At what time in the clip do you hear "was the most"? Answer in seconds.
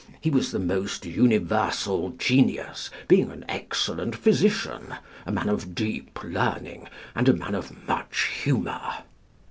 0.31-1.05